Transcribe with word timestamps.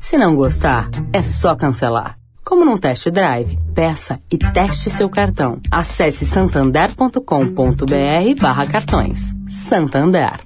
Se 0.00 0.16
não 0.16 0.34
gostar, 0.34 0.88
é 1.12 1.22
só 1.22 1.56
cancelar. 1.56 2.16
Como 2.44 2.64
num 2.64 2.78
test 2.78 3.10
drive, 3.10 3.58
peça 3.74 4.20
e 4.30 4.38
teste 4.38 4.88
seu 4.88 5.10
cartão. 5.10 5.60
Acesse 5.70 6.24
santander.com.br 6.24 8.40
barra 8.40 8.66
cartões. 8.66 9.34
Santander. 9.50 10.40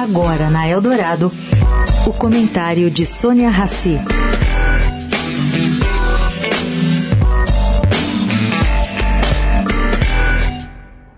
Agora 0.00 0.50
na 0.50 0.68
Eldorado, 0.68 1.32
o 2.06 2.12
comentário 2.12 2.90
de 2.90 3.04
Sônia 3.04 3.50
Rassi. 3.50 3.98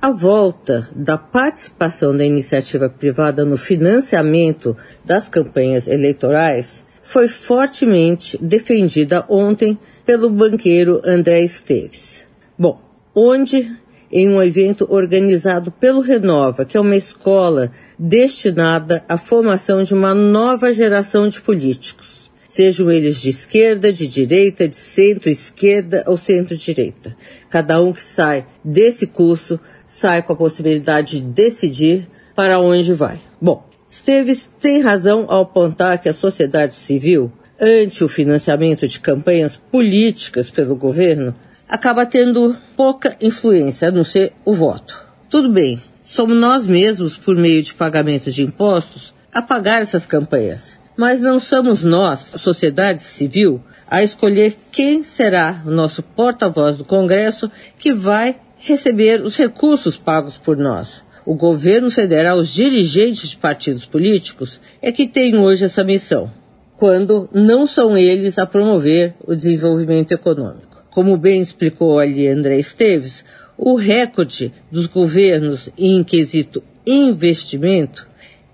A 0.00 0.10
volta 0.10 0.88
da 0.94 1.16
participação 1.16 2.14
da 2.14 2.26
iniciativa 2.26 2.90
privada 2.90 3.44
no 3.44 3.56
financiamento 3.56 4.76
das 5.02 5.30
campanhas 5.30 5.88
eleitorais 5.88 6.83
foi 7.04 7.28
fortemente 7.28 8.36
defendida 8.42 9.24
ontem 9.28 9.78
pelo 10.06 10.30
banqueiro 10.30 11.00
André 11.04 11.42
Esteves. 11.42 12.26
Bom, 12.58 12.80
onde 13.14 13.70
em 14.10 14.28
um 14.28 14.42
evento 14.42 14.86
organizado 14.90 15.70
pelo 15.70 16.00
Renova, 16.00 16.64
que 16.64 16.76
é 16.76 16.80
uma 16.80 16.96
escola 16.96 17.70
destinada 17.98 19.04
à 19.08 19.18
formação 19.18 19.82
de 19.82 19.92
uma 19.92 20.14
nova 20.14 20.72
geração 20.72 21.28
de 21.28 21.40
políticos, 21.40 22.30
sejam 22.48 22.90
eles 22.90 23.20
de 23.20 23.30
esquerda, 23.30 23.92
de 23.92 24.06
direita, 24.06 24.68
de 24.68 24.76
centro-esquerda 24.76 26.04
ou 26.06 26.16
centro-direita. 26.16 27.16
Cada 27.50 27.82
um 27.82 27.92
que 27.92 28.02
sai 28.02 28.46
desse 28.64 29.06
curso 29.06 29.60
sai 29.86 30.22
com 30.22 30.32
a 30.32 30.36
possibilidade 30.36 31.20
de 31.20 31.26
decidir 31.26 32.08
para 32.34 32.60
onde 32.60 32.94
vai. 32.94 33.20
Bom, 33.40 33.73
Esteves 33.94 34.50
tem 34.58 34.80
razão 34.80 35.24
ao 35.28 35.42
apontar 35.42 35.98
que 35.98 36.08
a 36.08 36.12
sociedade 36.12 36.74
civil, 36.74 37.30
ante 37.60 38.02
o 38.02 38.08
financiamento 38.08 38.88
de 38.88 38.98
campanhas 38.98 39.56
políticas 39.70 40.50
pelo 40.50 40.74
governo, 40.74 41.32
acaba 41.68 42.04
tendo 42.04 42.56
pouca 42.76 43.16
influência, 43.20 43.86
a 43.86 43.92
não 43.92 44.02
ser 44.02 44.32
o 44.44 44.52
voto. 44.52 45.00
Tudo 45.30 45.48
bem, 45.48 45.80
somos 46.02 46.36
nós 46.36 46.66
mesmos, 46.66 47.16
por 47.16 47.36
meio 47.36 47.62
de 47.62 47.72
pagamento 47.72 48.32
de 48.32 48.42
impostos, 48.42 49.14
a 49.32 49.40
pagar 49.40 49.80
essas 49.80 50.04
campanhas. 50.04 50.76
Mas 50.96 51.20
não 51.20 51.38
somos 51.38 51.84
nós, 51.84 52.34
sociedade 52.38 53.00
civil, 53.00 53.62
a 53.88 54.02
escolher 54.02 54.56
quem 54.72 55.04
será 55.04 55.62
o 55.64 55.70
nosso 55.70 56.02
porta-voz 56.02 56.76
do 56.76 56.84
Congresso 56.84 57.48
que 57.78 57.92
vai 57.92 58.40
receber 58.58 59.22
os 59.22 59.36
recursos 59.36 59.96
pagos 59.96 60.36
por 60.36 60.56
nós. 60.56 61.04
O 61.26 61.34
governo 61.34 61.90
federal, 61.90 62.38
os 62.38 62.52
dirigentes 62.52 63.30
de 63.30 63.36
partidos 63.38 63.86
políticos, 63.86 64.60
é 64.82 64.92
que 64.92 65.08
tem 65.08 65.38
hoje 65.38 65.64
essa 65.64 65.82
missão, 65.82 66.30
quando 66.76 67.30
não 67.32 67.66
são 67.66 67.96
eles 67.96 68.38
a 68.38 68.44
promover 68.44 69.14
o 69.26 69.34
desenvolvimento 69.34 70.12
econômico. 70.12 70.84
Como 70.90 71.16
bem 71.16 71.40
explicou 71.40 71.98
ali 71.98 72.28
André 72.28 72.58
Esteves, 72.58 73.24
o 73.56 73.74
recorde 73.74 74.52
dos 74.70 74.86
governos 74.86 75.70
em 75.78 76.04
quesito 76.04 76.62
investimento 76.86 78.06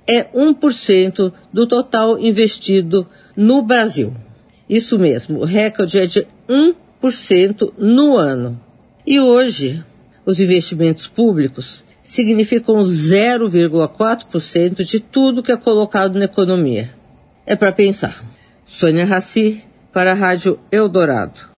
é 0.06 0.25
1% 0.25 1.32
do 1.53 1.66
total 1.66 2.19
investido 2.20 3.06
no 3.36 3.62
Brasil. 3.62 4.14
Isso 4.69 4.97
mesmo, 4.97 5.41
o 5.41 5.44
recorde 5.44 5.98
é 5.98 6.06
de 6.06 6.26
1% 6.48 7.72
no 7.76 8.16
ano. 8.16 8.60
E 9.04 9.19
hoje, 9.19 9.82
os 10.25 10.38
investimentos 10.38 11.09
públicos 11.09 11.84
significam 12.10 12.82
0,4% 12.82 14.84
de 14.84 14.98
tudo 14.98 15.44
que 15.44 15.53
é 15.53 15.56
colocado 15.56 16.19
na 16.19 16.25
economia. 16.25 16.93
É 17.47 17.54
para 17.54 17.72
pensar. 17.72 18.25
Sônia 18.66 19.04
Raci, 19.04 19.62
para 19.93 20.10
a 20.10 20.15
Rádio 20.15 20.59
Eldorado. 20.72 21.48